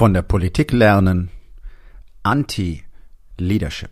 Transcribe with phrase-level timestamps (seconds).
[0.00, 1.28] Von der Politik lernen.
[2.22, 3.90] Anti-Leadership.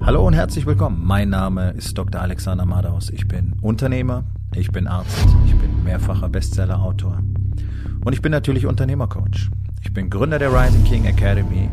[0.00, 1.00] Hallo und herzlich willkommen.
[1.04, 2.20] Mein Name ist Dr.
[2.20, 3.10] Alexander Madaus.
[3.10, 4.24] Ich bin Unternehmer,
[4.56, 7.22] ich bin Arzt, ich bin mehrfacher Bestseller-Autor
[8.04, 9.50] und ich bin natürlich Unternehmercoach.
[9.82, 11.70] Ich bin Gründer der Rising King Academy,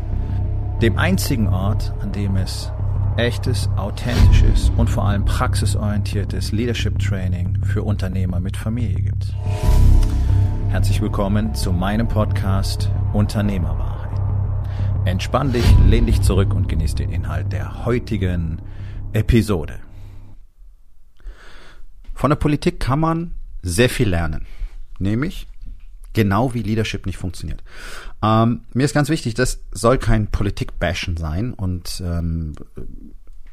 [0.84, 2.71] dem einzigen Ort, an dem es
[3.16, 9.34] echtes, authentisches und vor allem praxisorientiertes Leadership Training für Unternehmer mit Familie gibt.
[10.70, 14.20] Herzlich willkommen zu meinem Podcast Unternehmerwahrheit.
[15.05, 18.62] Entspann dich, lehn dich zurück und genieß den Inhalt der heutigen
[19.13, 19.80] Episode.
[22.13, 24.45] Von der Politik kann man sehr viel lernen,
[24.99, 25.48] nämlich
[26.11, 27.63] genau wie Leadership nicht funktioniert.
[28.22, 32.53] Ähm, mir ist ganz wichtig, das soll kein Politik-Bashen sein und ähm,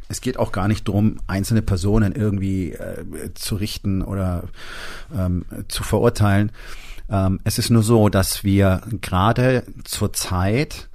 [0.09, 4.45] es geht auch gar nicht darum, einzelne Personen irgendwie äh, zu richten oder
[5.17, 6.51] ähm, zu verurteilen.
[7.09, 10.89] Ähm, es ist nur so, dass wir gerade zur Zeit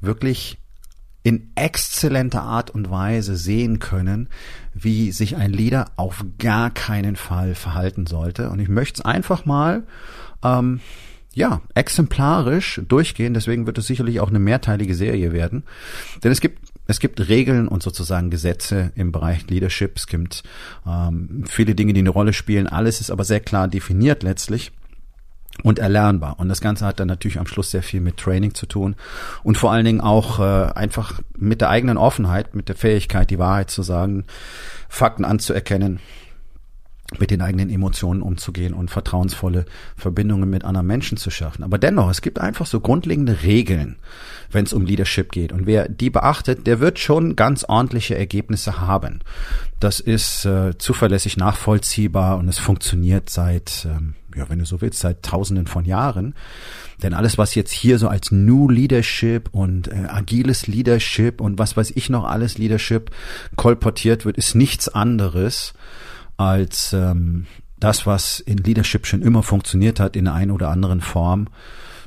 [0.00, 0.58] wirklich
[1.22, 4.28] in exzellenter Art und Weise sehen können,
[4.72, 8.50] wie sich ein Leader auf gar keinen Fall verhalten sollte.
[8.50, 9.86] Und ich möchte es einfach mal
[10.42, 10.80] ähm,
[11.34, 13.34] ja, exemplarisch durchgehen.
[13.34, 15.64] Deswegen wird es sicherlich auch eine mehrteilige Serie werden.
[16.22, 19.96] Denn es gibt es gibt Regeln und sozusagen Gesetze im Bereich Leadership.
[19.96, 20.42] Es gibt
[20.86, 22.66] ähm, viele Dinge, die eine Rolle spielen.
[22.66, 24.72] Alles ist aber sehr klar definiert letztlich
[25.62, 26.38] und erlernbar.
[26.38, 28.96] Und das Ganze hat dann natürlich am Schluss sehr viel mit Training zu tun
[29.42, 33.38] und vor allen Dingen auch äh, einfach mit der eigenen Offenheit, mit der Fähigkeit, die
[33.38, 34.24] Wahrheit zu sagen,
[34.88, 36.00] Fakten anzuerkennen,
[37.16, 39.64] mit den eigenen Emotionen umzugehen und vertrauensvolle
[39.96, 41.62] Verbindungen mit anderen Menschen zu schaffen.
[41.62, 43.96] Aber dennoch, es gibt einfach so grundlegende Regeln,
[44.50, 45.52] wenn es um Leadership geht.
[45.52, 49.20] Und wer die beachtet, der wird schon ganz ordentliche Ergebnisse haben.
[49.80, 55.00] Das ist äh, zuverlässig nachvollziehbar und es funktioniert seit, ähm, ja, wenn du so willst,
[55.00, 56.34] seit Tausenden von Jahren.
[57.02, 61.76] Denn alles, was jetzt hier so als New Leadership und äh, agiles Leadership und was
[61.76, 63.10] weiß ich noch alles Leadership
[63.56, 65.74] kolportiert wird, ist nichts anderes
[66.36, 67.46] als ähm,
[67.78, 71.48] das, was in Leadership schon immer funktioniert hat, in der einen oder anderen Form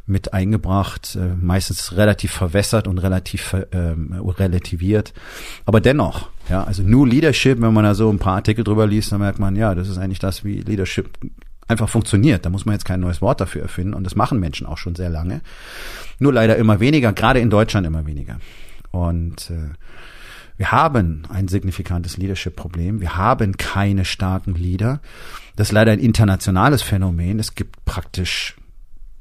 [0.06, 5.14] mit eingebracht, äh, meistens relativ verwässert und relativ ähm, relativiert.
[5.66, 9.12] Aber dennoch, ja, also New Leadership, wenn man da so ein paar Artikel drüber liest,
[9.12, 11.10] dann merkt man, ja, das ist eigentlich das, wie Leadership
[11.72, 12.46] einfach funktioniert.
[12.46, 14.96] Da muss man jetzt kein neues Wort dafür erfinden und das machen Menschen auch schon
[14.96, 15.42] sehr lange.
[16.20, 18.38] Nur leider immer weniger, gerade in Deutschland immer weniger.
[18.92, 19.72] Und äh,
[20.58, 23.02] wir haben ein signifikantes Leadership-Problem.
[23.02, 25.02] Wir haben keine starken Leader.
[25.56, 27.40] Das ist leider ein internationales Phänomen.
[27.40, 28.56] Es gibt praktisch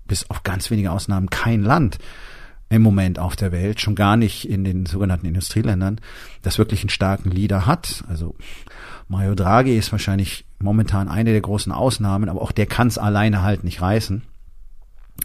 [0.06, 1.99] bis auf ganz wenige Ausnahmen kein Land
[2.69, 6.00] im Moment auf der Welt, schon gar nicht in den sogenannten Industrieländern,
[6.43, 8.05] das wirklich einen starken Leader hat.
[8.09, 8.37] Also
[9.10, 13.43] Mario Draghi ist wahrscheinlich momentan eine der großen Ausnahmen, aber auch der kann es alleine
[13.43, 14.22] halt nicht reißen.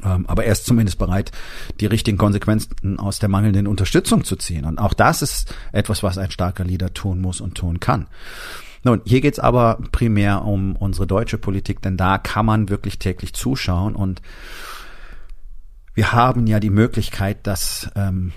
[0.03, 1.31] Ähm, aber er ist zumindest bereit,
[1.79, 4.65] die richtigen Konsequenzen aus der mangelnden Unterstützung zu ziehen.
[4.65, 8.07] Und auch das ist etwas, was ein starker Leader tun muss und tun kann.
[8.83, 13.33] Nun, hier geht's aber primär um unsere deutsche Politik, denn da kann man wirklich täglich
[13.33, 14.19] zuschauen und
[15.93, 18.33] wir haben ja die Möglichkeit, das ähm,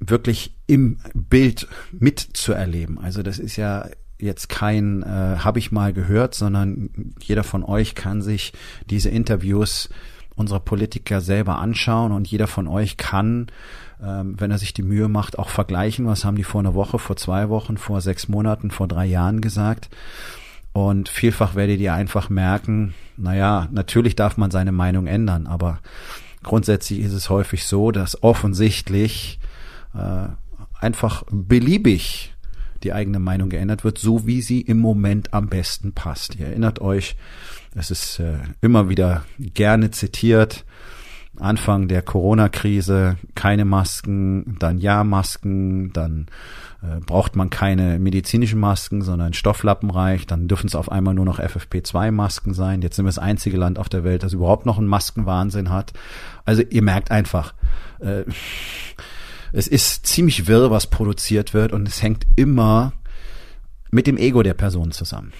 [0.00, 2.98] wirklich im Bild mitzuerleben.
[2.98, 3.86] Also das ist ja
[4.18, 6.90] jetzt kein äh, habe ich mal gehört, sondern
[7.20, 8.52] jeder von euch kann sich
[8.90, 9.88] diese Interviews
[10.34, 13.48] unserer Politiker selber anschauen und jeder von euch kann,
[14.02, 16.98] ähm, wenn er sich die Mühe macht, auch vergleichen, was haben die vor einer Woche,
[16.98, 19.88] vor zwei Wochen, vor sechs Monaten, vor drei Jahren gesagt.
[20.72, 25.80] Und vielfach werdet ihr einfach merken, naja, natürlich darf man seine Meinung ändern, aber
[26.44, 29.40] grundsätzlich ist es häufig so, dass offensichtlich
[29.94, 30.28] äh,
[30.80, 32.34] einfach beliebig
[32.84, 36.36] die eigene Meinung geändert wird, so wie sie im Moment am besten passt.
[36.36, 37.16] Ihr erinnert euch,
[37.74, 40.64] es ist äh, immer wieder gerne zitiert.
[41.40, 46.26] Anfang der Corona-Krise keine Masken, dann ja Masken, dann
[46.82, 51.38] äh, braucht man keine medizinischen Masken, sondern Stofflappenreich, dann dürfen es auf einmal nur noch
[51.38, 52.82] FFP2-Masken sein.
[52.82, 55.92] Jetzt sind wir das einzige Land auf der Welt, das überhaupt noch einen Maskenwahnsinn hat.
[56.44, 57.54] Also ihr merkt einfach,
[58.00, 58.24] äh,
[59.52, 62.92] es ist ziemlich wirr, was produziert wird und es hängt immer
[63.90, 65.32] mit dem Ego der Person zusammen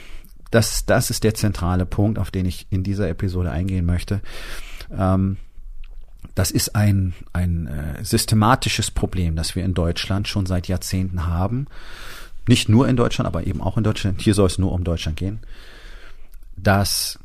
[0.51, 4.21] das, das ist der zentrale Punkt, auf den ich in dieser Episode eingehen möchte.
[4.97, 5.37] Ähm,
[6.35, 11.67] das ist ein, ein äh, systematisches Problem, das wir in Deutschland schon seit Jahrzehnten haben.
[12.49, 14.23] Nicht nur in Deutschland, aber eben auch in Deutschland.
[14.23, 15.41] Hier soll es nur um Deutschland gehen.
[16.57, 17.19] Dass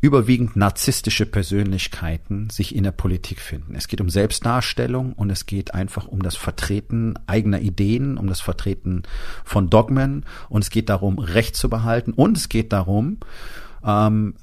[0.00, 3.74] überwiegend narzisstische Persönlichkeiten sich in der Politik finden.
[3.74, 8.40] Es geht um Selbstdarstellung und es geht einfach um das Vertreten eigener Ideen, um das
[8.40, 9.02] Vertreten
[9.44, 13.18] von Dogmen und es geht darum, Recht zu behalten und es geht darum,
[13.84, 14.34] ähm,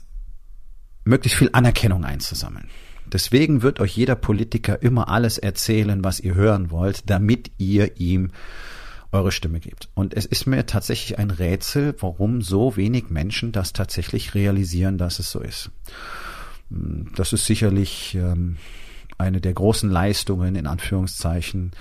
[1.06, 2.68] möglichst viel Anerkennung einzusammeln.
[3.06, 8.32] Deswegen wird euch jeder Politiker immer alles erzählen, was ihr hören wollt, damit ihr ihm
[9.12, 9.90] eure Stimme gebt.
[9.94, 15.20] Und es ist mir tatsächlich ein Rätsel, warum so wenig Menschen das tatsächlich realisieren, dass
[15.20, 15.72] es so ist.
[16.70, 18.58] Das ist sicherlich ähm,
[19.18, 21.72] eine der großen Leistungen in Anführungszeichen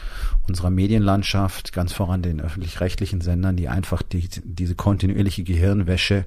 [0.46, 6.26] unserer Medienlandschaft, ganz voran den öffentlich-rechtlichen Sendern, die einfach die, diese kontinuierliche Gehirnwäsche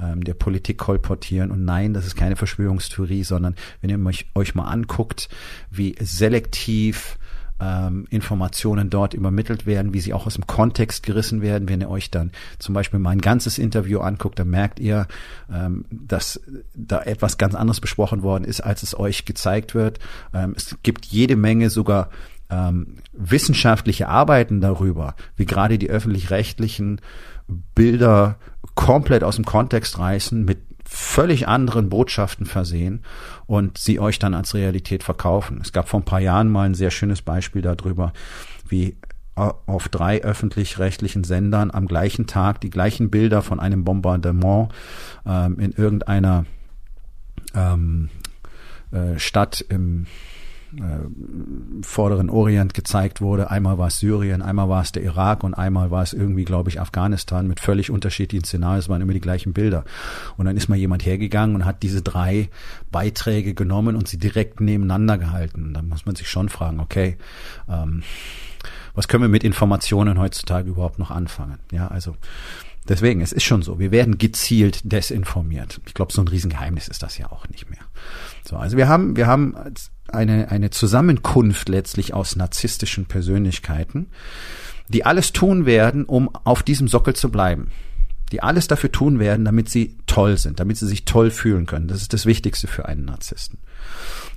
[0.00, 1.50] ähm, der Politik kolportieren.
[1.50, 5.28] Und nein, das ist keine Verschwörungstheorie, sondern wenn ihr euch, euch mal anguckt,
[5.70, 7.18] wie selektiv
[7.60, 11.68] ähm, Informationen dort übermittelt werden, wie sie auch aus dem Kontext gerissen werden.
[11.68, 15.06] Wenn ihr euch dann zum Beispiel mein ganzes Interview anguckt, dann merkt ihr,
[15.52, 16.40] ähm, dass
[16.74, 19.98] da etwas ganz anderes besprochen worden ist, als es euch gezeigt wird.
[20.32, 22.10] Ähm, es gibt jede Menge sogar
[22.50, 27.00] ähm, wissenschaftliche Arbeiten darüber, wie gerade die öffentlich-rechtlichen
[27.74, 28.36] Bilder
[28.74, 30.58] komplett aus dem Kontext reißen, mit
[30.88, 33.02] völlig anderen Botschaften versehen
[33.46, 35.60] und sie euch dann als Realität verkaufen.
[35.62, 38.12] Es gab vor ein paar Jahren mal ein sehr schönes Beispiel darüber,
[38.68, 38.96] wie
[39.34, 44.72] auf drei öffentlich-rechtlichen Sendern am gleichen Tag die gleichen Bilder von einem Bombardement
[45.26, 46.44] ähm, in irgendeiner
[47.54, 48.08] ähm,
[48.90, 50.06] äh, Stadt im
[50.76, 53.50] äh, vorderen Orient gezeigt wurde.
[53.50, 56.68] Einmal war es Syrien, einmal war es der Irak und einmal war es irgendwie, glaube
[56.68, 58.80] ich, Afghanistan mit völlig unterschiedlichen Szenarien.
[58.80, 59.84] Es waren immer die gleichen Bilder.
[60.36, 62.50] Und dann ist mal jemand hergegangen und hat diese drei
[62.90, 65.64] Beiträge genommen und sie direkt nebeneinander gehalten.
[65.64, 67.16] Und dann muss man sich schon fragen, okay,
[67.68, 68.02] ähm,
[68.94, 71.58] was können wir mit Informationen heutzutage überhaupt noch anfangen?
[71.72, 72.16] Ja, also
[72.88, 75.80] Deswegen, es ist schon so, wir werden gezielt desinformiert.
[75.86, 77.82] Ich glaube, so ein Riesengeheimnis ist das ja auch nicht mehr.
[78.48, 79.54] So, also wir haben, wir haben
[80.12, 84.06] eine, eine Zusammenkunft letztlich aus narzisstischen Persönlichkeiten,
[84.88, 87.68] die alles tun werden, um auf diesem Sockel zu bleiben.
[88.32, 91.88] Die alles dafür tun werden, damit sie toll sind, damit sie sich toll fühlen können.
[91.88, 93.58] Das ist das Wichtigste für einen Narzissten.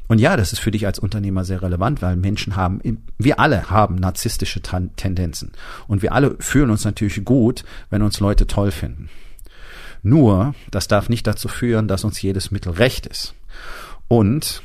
[0.07, 2.81] Und ja, das ist für dich als Unternehmer sehr relevant, weil Menschen haben,
[3.17, 5.51] wir alle haben narzisstische Tendenzen.
[5.87, 9.09] Und wir alle fühlen uns natürlich gut, wenn uns Leute toll finden.
[10.03, 13.35] Nur, das darf nicht dazu führen, dass uns jedes Mittel recht ist.
[14.07, 14.61] Und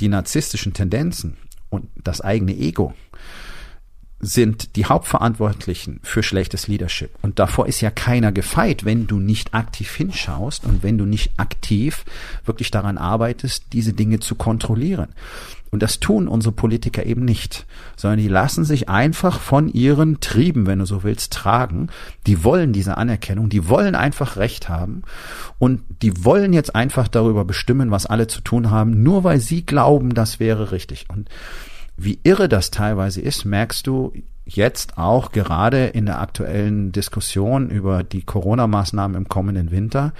[0.00, 1.36] die narzisstischen Tendenzen
[1.68, 2.94] und das eigene Ego
[4.20, 7.10] sind die Hauptverantwortlichen für schlechtes Leadership.
[7.22, 11.32] Und davor ist ja keiner gefeit, wenn du nicht aktiv hinschaust und wenn du nicht
[11.38, 12.04] aktiv
[12.44, 15.08] wirklich daran arbeitest, diese Dinge zu kontrollieren.
[15.70, 17.64] Und das tun unsere Politiker eben nicht,
[17.96, 21.88] sondern die lassen sich einfach von ihren Trieben, wenn du so willst, tragen.
[22.26, 25.02] Die wollen diese Anerkennung, die wollen einfach Recht haben
[25.58, 29.64] und die wollen jetzt einfach darüber bestimmen, was alle zu tun haben, nur weil sie
[29.64, 31.06] glauben, das wäre richtig.
[31.08, 31.28] Und
[32.02, 34.12] wie irre das teilweise ist, merkst du
[34.46, 40.14] jetzt auch gerade in der aktuellen Diskussion über die Corona-Maßnahmen im kommenden Winter,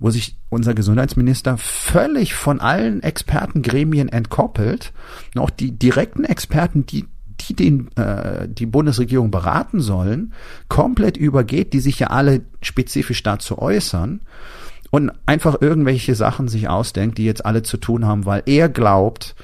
[0.00, 4.92] wo sich unser Gesundheitsminister völlig von allen Expertengremien entkoppelt,
[5.36, 7.04] auch die direkten Experten, die
[7.40, 10.32] die den äh, die Bundesregierung beraten sollen,
[10.68, 14.20] komplett übergeht, die sich ja alle spezifisch dazu äußern
[14.90, 19.34] und einfach irgendwelche Sachen sich ausdenkt, die jetzt alle zu tun haben, weil er glaubt,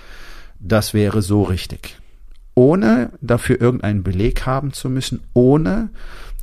[0.60, 2.00] das wäre so richtig.
[2.55, 5.90] Ohne dafür irgendeinen Beleg haben zu müssen, ohne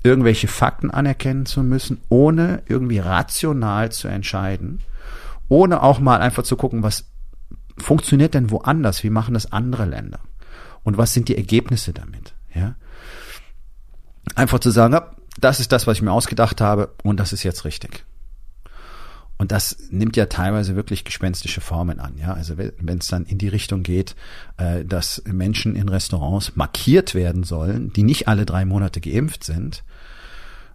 [0.03, 4.79] irgendwelche Fakten anerkennen zu müssen, ohne irgendwie rational zu entscheiden,
[5.49, 7.05] ohne auch mal einfach zu gucken, was
[7.77, 10.19] funktioniert denn woanders, wie machen das andere Länder
[10.83, 12.75] und was sind die Ergebnisse damit, ja?
[14.35, 14.97] Einfach zu sagen,
[15.39, 18.05] das ist das, was ich mir ausgedacht habe und das ist jetzt richtig.
[19.37, 22.17] Und das nimmt ja teilweise wirklich gespenstische Formen an.
[22.17, 24.15] Ja, also wenn es dann in die Richtung geht,
[24.57, 29.83] äh, dass Menschen in Restaurants markiert werden sollen, die nicht alle drei Monate geimpft sind,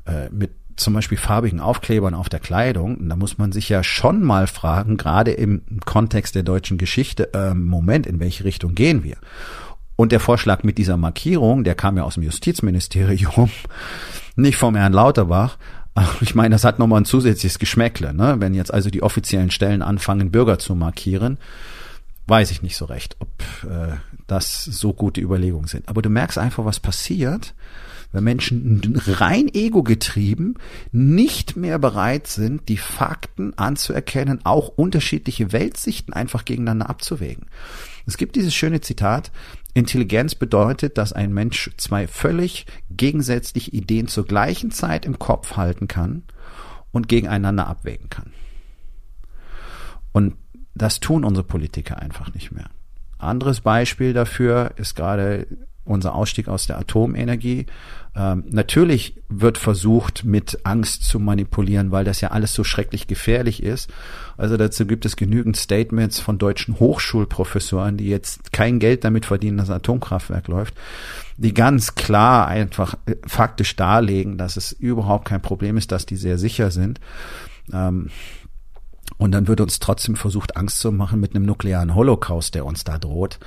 [0.05, 4.23] äh, mit zum Beispiel farbigen Aufklebern auf der Kleidung, da muss man sich ja schon
[4.23, 9.17] mal fragen, gerade im Kontext der deutschen Geschichte, äh, Moment, in welche Richtung gehen wir?
[9.97, 13.51] Und der Vorschlag mit dieser Markierung, der kam ja aus dem Justizministerium,
[14.37, 15.59] nicht vom Herrn Lauterbach,
[16.21, 18.37] ich meine, das hat nochmal ein zusätzliches Geschmäckle, ne?
[18.39, 21.39] Wenn jetzt also die offiziellen Stellen anfangen, Bürger zu markieren,
[22.27, 23.29] weiß ich nicht so recht, ob
[23.65, 25.89] äh, das so gute Überlegungen sind.
[25.89, 27.55] Aber du merkst einfach, was passiert,
[28.13, 30.55] wenn Menschen rein ego getrieben
[30.93, 37.47] nicht mehr bereit sind, die Fakten anzuerkennen, auch unterschiedliche Weltsichten einfach gegeneinander abzuwägen.
[38.07, 39.31] Es gibt dieses schöne Zitat,
[39.75, 45.89] Intelligenz bedeutet, dass ein Mensch zwei völlig gegensätzliche Ideen zur gleichen Zeit im Kopf halten
[45.89, 46.25] kann
[46.93, 48.33] und gegeneinander abwägen kann.
[50.13, 50.37] Und
[50.75, 52.71] das tun unsere Politiker einfach nicht mehr.
[53.19, 55.47] Anderes Beispiel dafür ist gerade
[55.91, 57.67] unser Ausstieg aus der Atomenergie.
[58.17, 63.63] Ähm, natürlich wird versucht, mit Angst zu manipulieren, weil das ja alles so schrecklich gefährlich
[63.63, 63.91] ist.
[64.37, 69.59] Also dazu gibt es genügend Statements von deutschen Hochschulprofessoren, die jetzt kein Geld damit verdienen,
[69.59, 70.75] dass ein Atomkraftwerk läuft,
[71.37, 76.17] die ganz klar einfach äh, faktisch darlegen, dass es überhaupt kein Problem ist, dass die
[76.17, 77.01] sehr sicher sind.
[77.73, 78.11] Ähm,
[79.19, 82.85] und dann wird uns trotzdem versucht, Angst zu machen mit einem nuklearen Holocaust, der uns
[82.85, 83.39] da droht.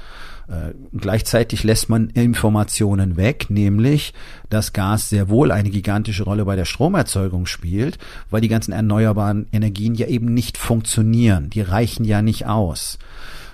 [0.48, 4.14] Äh, gleichzeitig lässt man Informationen weg, nämlich,
[4.50, 7.98] dass Gas sehr wohl eine gigantische Rolle bei der Stromerzeugung spielt,
[8.30, 11.50] weil die ganzen erneuerbaren Energien ja eben nicht funktionieren.
[11.50, 13.00] Die reichen ja nicht aus.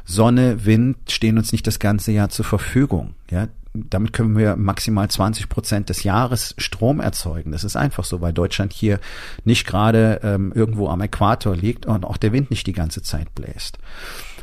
[0.05, 3.13] Sonne, Wind stehen uns nicht das ganze Jahr zur Verfügung.
[3.29, 7.51] Ja, damit können wir maximal 20 Prozent des Jahres Strom erzeugen.
[7.51, 8.99] Das ist einfach so, weil Deutschland hier
[9.43, 13.33] nicht gerade ähm, irgendwo am Äquator liegt und auch der Wind nicht die ganze Zeit
[13.35, 13.77] bläst.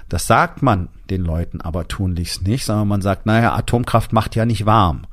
[0.08, 4.44] Das sagt man den Leuten aber tunlichst nicht, sondern man sagt, naja, Atomkraft macht ja
[4.44, 5.06] nicht warm.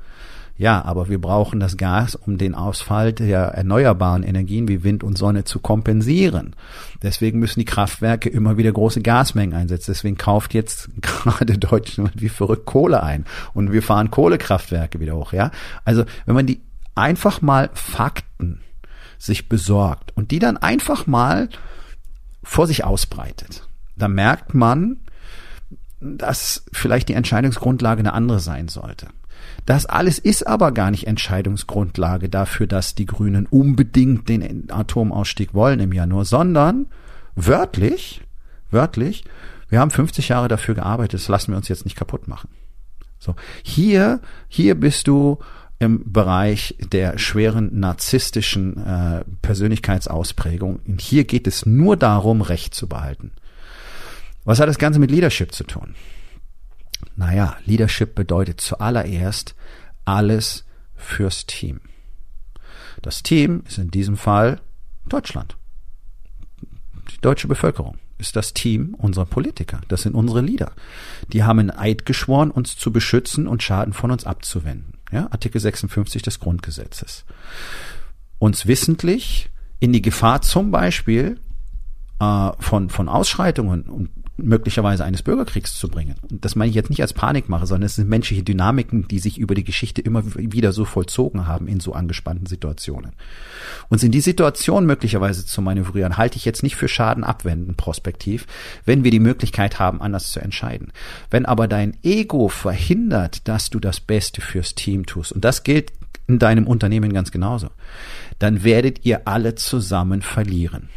[0.56, 5.18] Ja, aber wir brauchen das Gas, um den Ausfall der erneuerbaren Energien wie Wind und
[5.18, 6.56] Sonne zu kompensieren.
[7.02, 9.92] Deswegen müssen die Kraftwerke immer wieder große Gasmengen einsetzen.
[9.92, 13.26] Deswegen kauft jetzt gerade Deutschland wie verrückt Kohle ein.
[13.56, 15.50] Und wir fahren Kohlekraftwerke wieder hoch, ja.
[15.86, 16.62] Also, wenn man die
[16.94, 18.62] einfach mal Fakten
[19.18, 21.50] sich besorgt und die dann einfach mal
[22.44, 24.98] vor sich ausbreitet, da merkt man,
[26.00, 29.08] dass vielleicht die Entscheidungsgrundlage eine andere sein sollte.
[29.66, 35.80] Das alles ist aber gar nicht Entscheidungsgrundlage dafür, dass die Grünen unbedingt den Atomausstieg wollen
[35.80, 36.88] im Januar, sondern
[37.36, 38.22] wörtlich,
[38.72, 39.24] wörtlich,
[39.70, 42.50] wir haben 50 Jahre dafür gearbeitet, das lassen wir uns jetzt nicht kaputt machen.
[43.20, 44.20] So, hier,
[44.50, 45.40] hier bist du
[45.80, 50.80] im Bereich der schweren narzisstischen äh, Persönlichkeitsausprägung.
[50.86, 53.32] Und hier geht es nur darum, Recht zu behalten.
[54.46, 55.96] Was hat das Ganze mit Leadership zu tun?
[57.16, 59.56] Naja, Leadership bedeutet zuallererst
[60.06, 61.82] alles fürs Team.
[63.02, 64.62] Das Team ist in diesem Fall
[65.08, 65.58] Deutschland.
[67.12, 69.82] Die deutsche Bevölkerung ist das Team unserer Politiker.
[69.90, 70.72] Das sind unsere Leader.
[71.28, 74.94] Die haben einen Eid geschworen, uns zu beschützen und Schaden von uns abzuwenden.
[75.12, 77.26] Ja, Artikel 56 des Grundgesetzes.
[78.40, 81.40] Uns wissentlich in die Gefahr zum Beispiel
[82.20, 84.10] äh, von, von Ausschreitungen und
[84.44, 86.16] möglicherweise eines Bürgerkriegs zu bringen.
[86.30, 89.38] Und das meine ich jetzt nicht als Panikmache, sondern es sind menschliche Dynamiken, die sich
[89.38, 93.14] über die Geschichte immer wieder so vollzogen haben in so angespannten Situationen.
[93.90, 98.46] Und in die Situation möglicherweise zu manövrieren, halte ich jetzt nicht für Schaden abwenden, prospektiv,
[98.86, 100.92] wenn wir die Möglichkeit haben, anders zu entscheiden.
[101.30, 105.94] Wenn aber dein Ego verhindert, dass du das Beste fürs Team tust, und das gilt
[106.28, 107.70] in deinem Unternehmen ganz genauso,
[108.40, 110.90] dann werdet ihr alle zusammen verlieren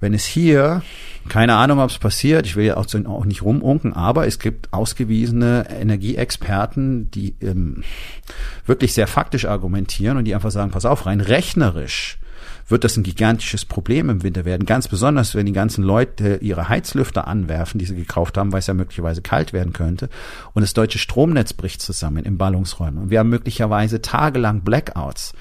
[0.00, 0.82] wenn es hier,
[1.28, 4.72] keine Ahnung, ob es passiert, ich will ja auch, auch nicht rumunken, aber es gibt
[4.72, 7.82] ausgewiesene Energieexperten, die ähm,
[8.66, 12.18] wirklich sehr faktisch argumentieren und die einfach sagen, pass auf, rein rechnerisch
[12.68, 14.66] wird das ein gigantisches Problem im Winter werden.
[14.66, 18.66] Ganz besonders, wenn die ganzen Leute ihre Heizlüfter anwerfen, die sie gekauft haben, weil es
[18.66, 20.08] ja möglicherweise kalt werden könnte.
[20.52, 23.02] Und das deutsche Stromnetz bricht zusammen in Ballungsräumen.
[23.04, 25.32] Und wir haben möglicherweise tagelang Blackouts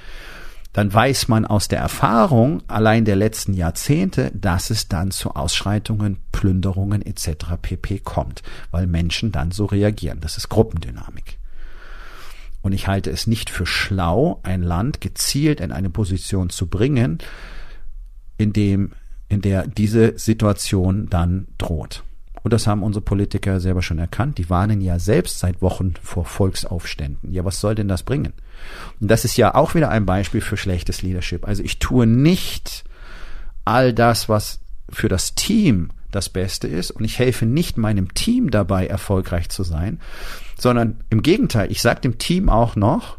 [0.77, 6.19] dann weiß man aus der Erfahrung allein der letzten Jahrzehnte, dass es dann zu Ausschreitungen,
[6.31, 7.55] Plünderungen etc.
[7.59, 10.19] pp kommt, weil Menschen dann so reagieren.
[10.21, 11.39] Das ist Gruppendynamik.
[12.61, 17.17] Und ich halte es nicht für schlau, ein Land gezielt in eine Position zu bringen,
[18.37, 18.91] in dem,
[19.29, 22.03] in der diese Situation dann droht.
[22.47, 24.37] Und das haben unsere Politiker selber schon erkannt.
[24.37, 27.33] Die warnen ja selbst seit Wochen vor Volksaufständen.
[27.33, 28.31] Ja, was soll denn das bringen?
[29.01, 31.45] Und das ist ja auch wieder ein Beispiel für schlechtes Leadership.
[31.45, 32.85] Also ich tue nicht
[33.65, 38.49] all das, was für das Team das Beste ist und ich helfe nicht meinem Team
[38.49, 39.99] dabei, erfolgreich zu sein,
[40.57, 43.17] sondern im Gegenteil, ich sage dem Team auch noch,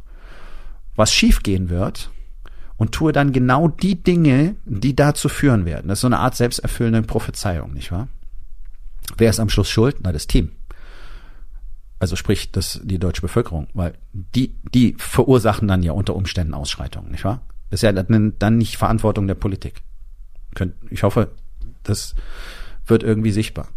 [0.97, 2.11] was schiefgehen wird
[2.79, 5.89] und tue dann genau die Dinge, die dazu führen werden.
[5.89, 8.09] Das ist so eine Art selbsterfüllende Prophezeiung, nicht wahr?
[9.17, 9.97] Wer ist am Schluss schuld?
[10.03, 10.53] Na, das Team.
[11.99, 17.11] Also sprich, das, die deutsche Bevölkerung, weil die, die verursachen dann ja unter Umständen Ausschreitungen,
[17.11, 17.43] nicht wahr?
[17.71, 19.83] Das ist ja dann, nicht Verantwortung der Politik.
[20.91, 21.33] Ich hoffe,
[21.83, 22.15] das
[22.87, 23.69] wird irgendwie sichtbar.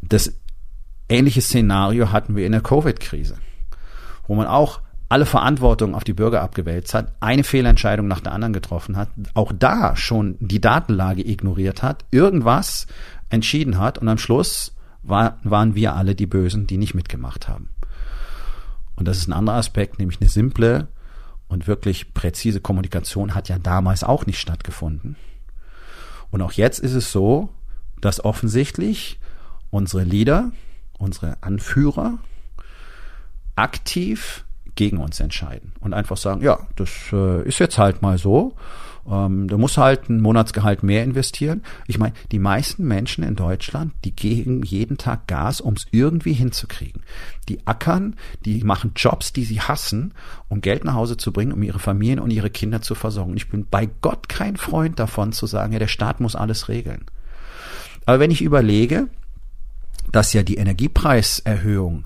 [0.00, 0.32] Das
[1.08, 3.36] ähnliche Szenario hatten wir in der Covid-Krise,
[4.26, 8.54] wo man auch alle Verantwortung auf die Bürger abgewälzt hat, eine Fehlentscheidung nach der anderen
[8.54, 12.86] getroffen hat, auch da schon die Datenlage ignoriert hat, irgendwas
[13.32, 17.70] entschieden hat und am Schluss war, waren wir alle die Bösen, die nicht mitgemacht haben.
[18.94, 20.88] Und das ist ein anderer Aspekt, nämlich eine simple
[21.48, 25.16] und wirklich präzise Kommunikation hat ja damals auch nicht stattgefunden.
[26.30, 27.50] Und auch jetzt ist es so,
[28.00, 29.18] dass offensichtlich
[29.70, 30.52] unsere Leader
[31.02, 32.18] unsere Anführer
[33.56, 38.54] aktiv gegen uns entscheiden und einfach sagen, ja, das äh, ist jetzt halt mal so.
[39.10, 41.62] Ähm, du musst halt ein Monatsgehalt mehr investieren.
[41.86, 46.32] Ich meine, die meisten Menschen in Deutschland, die geben jeden Tag Gas, um es irgendwie
[46.32, 47.02] hinzukriegen.
[47.48, 50.14] Die ackern, die machen Jobs, die sie hassen,
[50.48, 53.36] um Geld nach Hause zu bringen, um ihre Familien und ihre Kinder zu versorgen.
[53.36, 57.04] Ich bin bei Gott kein Freund davon zu sagen, ja, der Staat muss alles regeln.
[58.04, 59.08] Aber wenn ich überlege,
[60.10, 62.04] dass ja die Energiepreiserhöhung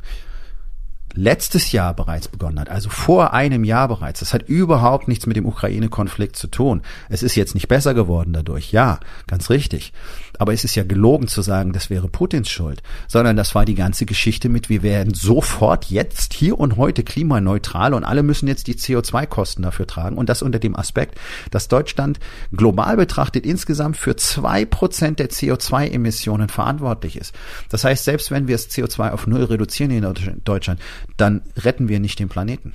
[1.17, 4.21] letztes Jahr bereits begonnen hat, also vor einem Jahr bereits.
[4.21, 6.83] Das hat überhaupt nichts mit dem Ukraine-Konflikt zu tun.
[7.09, 9.93] Es ist jetzt nicht besser geworden dadurch, ja, ganz richtig.
[10.39, 13.75] Aber es ist ja gelogen zu sagen, das wäre Putins Schuld, sondern das war die
[13.75, 18.67] ganze Geschichte mit, wir werden sofort jetzt hier und heute klimaneutral und alle müssen jetzt
[18.67, 21.19] die CO2-Kosten dafür tragen und das unter dem Aspekt,
[21.51, 22.21] dass Deutschland
[22.53, 27.35] global betrachtet insgesamt für zwei Prozent der CO2-Emissionen verantwortlich ist.
[27.71, 30.81] Das heißt, selbst wenn wir das CO2 auf Null reduzieren in Deutschland,
[31.17, 32.75] dann retten wir nicht den Planeten.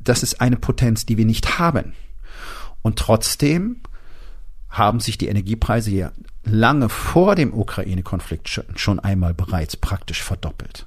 [0.00, 1.92] Das ist eine Potenz, die wir nicht haben.
[2.82, 3.80] Und trotzdem
[4.68, 6.12] haben sich die Energiepreise ja
[6.44, 10.86] lange vor dem Ukraine-Konflikt schon einmal bereits praktisch verdoppelt.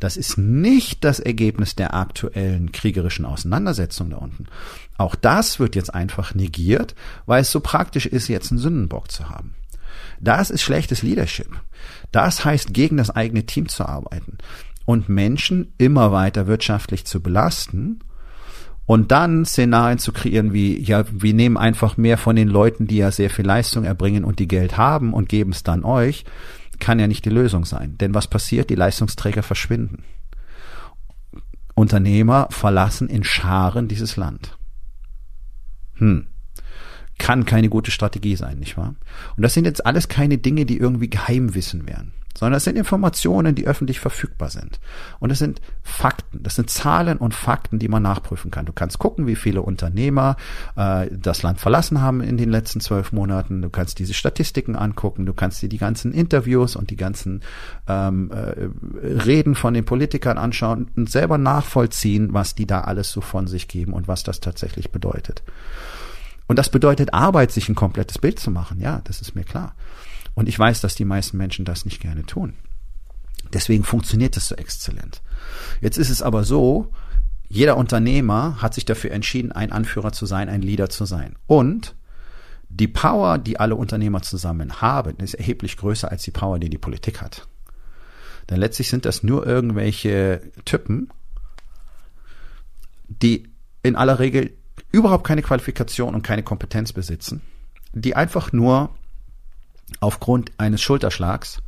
[0.00, 4.46] Das ist nicht das Ergebnis der aktuellen kriegerischen Auseinandersetzung da unten.
[4.96, 6.94] Auch das wird jetzt einfach negiert,
[7.26, 9.54] weil es so praktisch ist, jetzt einen Sündenbock zu haben.
[10.20, 11.60] Das ist schlechtes Leadership.
[12.12, 14.38] Das heißt, gegen das eigene Team zu arbeiten
[14.88, 17.98] und Menschen immer weiter wirtschaftlich zu belasten
[18.86, 22.96] und dann Szenarien zu kreieren wie, ja, wir nehmen einfach mehr von den Leuten, die
[22.96, 26.24] ja sehr viel Leistung erbringen und die Geld haben und geben es dann euch,
[26.78, 27.98] kann ja nicht die Lösung sein.
[27.98, 28.70] Denn was passiert?
[28.70, 30.04] Die Leistungsträger verschwinden.
[31.74, 34.56] Unternehmer verlassen in Scharen dieses Land.
[35.96, 36.28] Hm.
[37.18, 38.94] Kann keine gute Strategie sein, nicht wahr?
[39.36, 43.56] Und das sind jetzt alles keine Dinge, die irgendwie Geheimwissen wären sondern es sind Informationen,
[43.56, 44.78] die öffentlich verfügbar sind.
[45.18, 48.64] Und es sind Fakten, das sind Zahlen und Fakten, die man nachprüfen kann.
[48.64, 50.36] Du kannst gucken, wie viele Unternehmer
[50.76, 53.60] äh, das Land verlassen haben in den letzten zwölf Monaten.
[53.60, 57.42] Du kannst diese Statistiken angucken, du kannst dir die ganzen Interviews und die ganzen
[57.88, 58.68] ähm, äh,
[59.04, 63.66] Reden von den Politikern anschauen und selber nachvollziehen, was die da alles so von sich
[63.66, 65.42] geben und was das tatsächlich bedeutet.
[66.46, 68.80] Und das bedeutet Arbeit, sich ein komplettes Bild zu machen.
[68.80, 69.74] Ja, das ist mir klar.
[70.34, 72.54] Und ich weiß, dass die meisten Menschen das nicht gerne tun.
[73.52, 75.22] Deswegen funktioniert es so exzellent.
[75.80, 76.92] Jetzt ist es aber so,
[77.48, 81.36] jeder Unternehmer hat sich dafür entschieden, ein Anführer zu sein, ein Leader zu sein.
[81.46, 81.94] Und
[82.68, 86.78] die Power, die alle Unternehmer zusammen haben, ist erheblich größer als die Power, die die
[86.78, 87.48] Politik hat.
[88.50, 91.08] Denn letztlich sind das nur irgendwelche Typen,
[93.08, 93.48] die
[93.82, 94.52] in aller Regel
[94.92, 97.42] überhaupt keine Qualifikation und keine Kompetenz besitzen,
[97.92, 98.94] die einfach nur
[100.00, 101.62] aufgrund eines Schulterschlags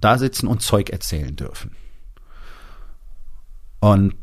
[0.00, 1.76] da sitzen und Zeug erzählen dürfen.
[3.80, 4.14] Und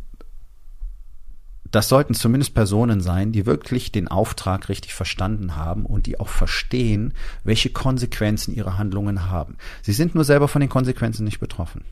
[1.72, 6.30] das sollten zumindest Personen sein, die wirklich den Auftrag richtig verstanden haben und die auch
[6.30, 7.13] verstehen,
[7.44, 9.58] welche Konsequenzen ihre Handlungen haben.
[9.82, 11.84] Sie sind nur selber von den Konsequenzen nicht betroffen.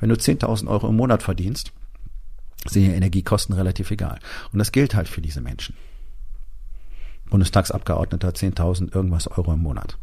[0.00, 1.72] Wenn du 10.000 Euro im Monat verdienst,
[2.66, 4.18] sind ja Energiekosten relativ egal.
[4.52, 5.76] Und das gilt halt für diese Menschen.
[7.30, 9.98] Bundestagsabgeordneter 10.000 irgendwas Euro im Monat.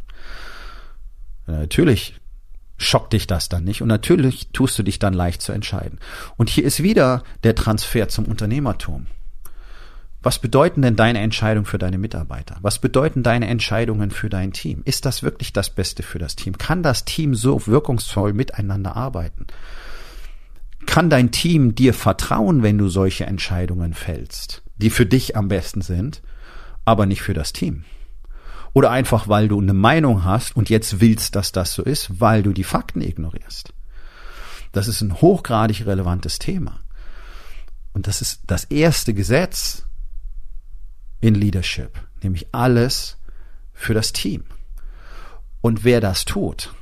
[1.50, 2.20] Natürlich
[2.78, 6.00] schockt dich das dann nicht und natürlich tust du dich dann leicht zu entscheiden.
[6.38, 9.08] Und hier ist wieder der Transfer zum Unternehmertum.
[10.22, 12.58] Was bedeuten denn deine Entscheidungen für deine Mitarbeiter?
[12.62, 14.82] Was bedeuten deine Entscheidungen für dein Team?
[14.84, 16.58] Ist das wirklich das Beste für das Team?
[16.58, 19.48] Kann das Team so wirkungsvoll miteinander arbeiten?
[20.86, 25.82] Kann dein Team dir vertrauen, wenn du solche Entscheidungen fällst, die für dich am besten
[25.82, 26.22] sind,
[26.84, 27.86] aber nicht für das Team?
[28.74, 32.44] Oder einfach, weil du eine Meinung hast und jetzt willst, dass das so ist, weil
[32.44, 33.74] du die Fakten ignorierst.
[34.72, 36.80] Das ist ein hochgradig relevantes Thema.
[37.94, 39.86] Und das ist das erste Gesetz
[41.22, 43.18] in Leadership, nämlich alles
[43.74, 44.44] für das Team.
[45.62, 46.74] Und wer das tut,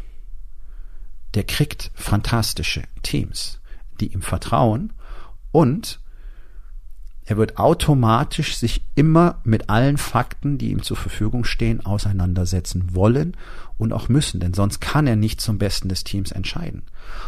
[1.33, 3.59] der kriegt fantastische Teams,
[3.99, 4.93] die ihm vertrauen
[5.51, 5.99] und
[7.29, 13.35] er wird automatisch sich immer mit allen Fakten, die ihm zur Verfügung stehen, auseinandersetzen wollen
[13.77, 16.83] und auch müssen, denn sonst kann er nicht zum Besten des Teams entscheiden.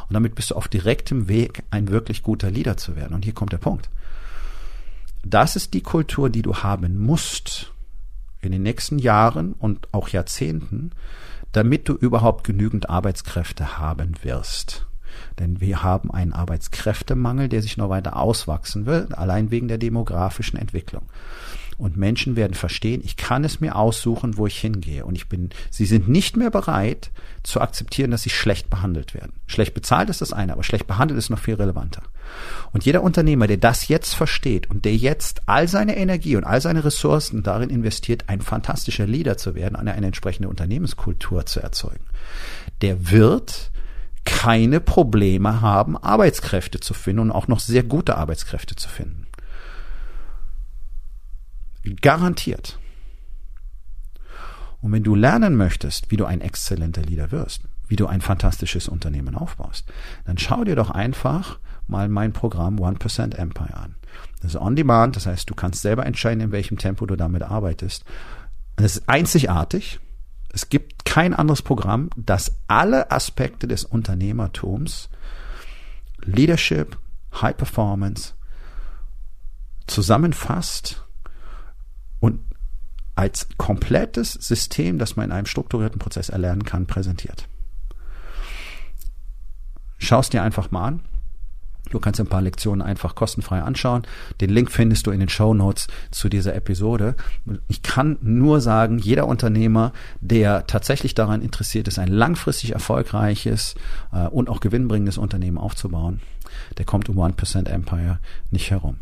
[0.08, 3.14] Und damit bist du auf direktem Weg, ein wirklich guter Leader zu werden.
[3.14, 3.90] Und hier kommt der Punkt.
[5.26, 7.74] Das ist die Kultur, die du haben musst
[8.40, 10.92] in den nächsten Jahren und auch Jahrzehnten,
[11.52, 14.86] damit du überhaupt genügend Arbeitskräfte haben wirst.
[15.40, 20.60] Denn wir haben einen Arbeitskräftemangel, der sich noch weiter auswachsen wird, allein wegen der demografischen
[20.60, 21.04] Entwicklung.
[21.80, 25.06] Und Menschen werden verstehen, ich kann es mir aussuchen, wo ich hingehe.
[25.06, 27.10] Und ich bin, sie sind nicht mehr bereit
[27.42, 29.32] zu akzeptieren, dass sie schlecht behandelt werden.
[29.48, 32.02] Schlecht bezahlt ist das eine, aber schlecht behandelt ist noch viel relevanter.
[32.74, 36.60] Und jeder Unternehmer, der das jetzt versteht und der jetzt all seine Energie und all
[36.60, 42.04] seine Ressourcen darin investiert, ein fantastischer Leader zu werden, eine, eine entsprechende Unternehmenskultur zu erzeugen,
[42.82, 43.72] der wird
[44.30, 49.26] keine Probleme haben, Arbeitskräfte zu finden und auch noch sehr gute Arbeitskräfte zu finden.
[52.02, 52.78] Garantiert.
[54.82, 58.88] Und wenn du lernen möchtest, wie du ein exzellenter Leader wirst, wie du ein fantastisches
[58.88, 59.92] Unternehmen aufbaust,
[60.26, 63.96] dann schau dir doch einfach mal mein Programm 1% Empire an.
[64.42, 67.42] Das ist on demand, das heißt, du kannst selber entscheiden, in welchem Tempo du damit
[67.42, 68.06] arbeitest.
[68.76, 70.00] Es ist einzigartig.
[70.52, 75.10] Es gibt kein anderes Programm, das alle Aspekte des Unternehmertums,
[76.22, 76.98] Leadership,
[77.42, 78.34] High Performance
[79.88, 81.04] zusammenfasst
[82.20, 82.42] und
[83.16, 87.48] als komplettes System, das man in einem strukturierten Prozess erlernen kann, präsentiert.
[89.98, 91.02] Schau es dir einfach mal an.
[91.90, 94.04] Du kannst ein paar Lektionen einfach kostenfrei anschauen.
[94.42, 97.16] Den Link findest du in den Show Notes zu dieser Episode.
[97.68, 103.76] Ich kann nur sagen, jeder Unternehmer, der tatsächlich daran interessiert ist, ein langfristig erfolgreiches
[104.12, 106.22] äh, und auch gewinnbringendes Unternehmen aufzubauen,
[106.78, 108.20] der kommt um 1% Empire
[108.52, 108.98] nicht herum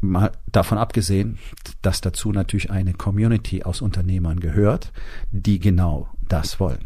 [0.00, 1.38] mal davon abgesehen,
[1.82, 4.92] dass dazu natürlich eine Community aus Unternehmern gehört,
[5.30, 6.84] die genau das wollen.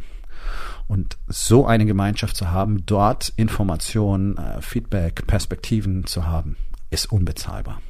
[0.86, 6.56] Und so eine Gemeinschaft zu haben, dort Informationen, äh, Feedback, Perspektiven zu haben,
[6.90, 7.80] ist unbezahlbar.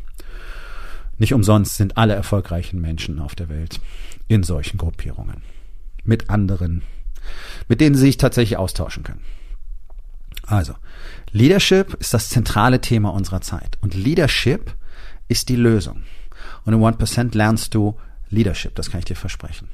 [1.18, 3.80] Nicht umsonst sind alle erfolgreichen Menschen auf der Welt
[4.28, 5.42] in solchen Gruppierungen.
[6.04, 6.82] Mit anderen,
[7.68, 9.22] mit denen sie sich tatsächlich austauschen können.
[10.46, 10.74] Also,
[11.30, 13.78] Leadership ist das zentrale Thema unserer Zeit.
[13.80, 14.74] Und Leadership
[15.28, 16.02] ist die Lösung.
[16.64, 17.96] Und im 1% lernst du
[18.28, 19.68] Leadership, das kann ich dir versprechen.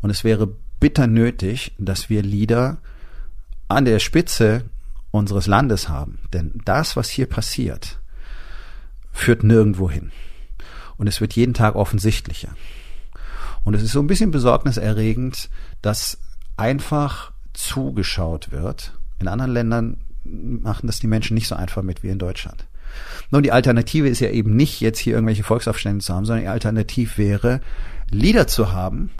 [0.00, 2.78] Und es wäre bitter nötig, dass wir Leader
[3.68, 4.64] an der Spitze
[5.10, 6.18] unseres Landes haben.
[6.32, 7.98] Denn das, was hier passiert,
[9.12, 10.12] führt nirgendwo hin.
[10.96, 12.54] Und es wird jeden Tag offensichtlicher.
[13.64, 15.50] Und es ist so ein bisschen besorgniserregend,
[15.82, 16.18] dass
[16.56, 18.92] einfach zugeschaut wird.
[19.18, 22.66] In anderen Ländern machen das die Menschen nicht so einfach mit wie in Deutschland.
[23.30, 26.50] Nun, die Alternative ist ja eben nicht, jetzt hier irgendwelche Volksaufstände zu haben, sondern die
[26.50, 27.60] Alternative wäre,
[28.10, 29.10] Leader zu haben,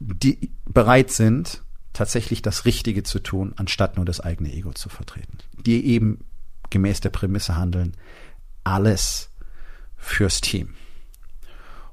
[0.00, 5.38] die bereit sind, tatsächlich das Richtige zu tun, anstatt nur das eigene Ego zu vertreten.
[5.66, 6.24] Die eben
[6.70, 7.96] gemäß der Prämisse handeln,
[8.62, 9.30] alles
[9.96, 10.74] fürs Team.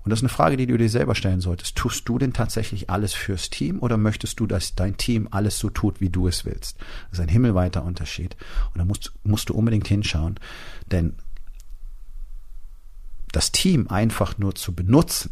[0.03, 1.75] Und das ist eine Frage, die du dir selber stellen solltest.
[1.75, 5.71] Tust du denn tatsächlich alles fürs Team oder möchtest du, dass dein Team alles so
[5.71, 6.77] tut, wie du es willst?
[7.09, 8.37] Das ist ein himmelweiter Unterschied.
[8.73, 10.35] Und da musst, musst du unbedingt hinschauen,
[10.91, 11.15] denn
[13.31, 15.31] das Team einfach nur zu benutzen,